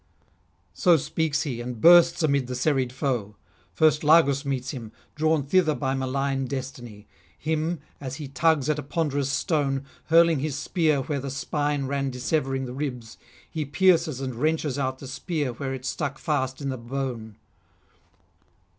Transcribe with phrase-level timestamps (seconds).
[0.73, 3.35] So speaks he, and bursts amid the serried foe.
[3.75, 7.05] First Lagus meets him, drawn thither by malign destiny;
[7.37, 12.09] him, as he tugs at a ponderous stone, hurling his spear where the spine ran
[12.09, 16.69] dissevering the ribs, he pierces and wrenches out the spear where it stuck fast in
[16.69, 17.35] the bone.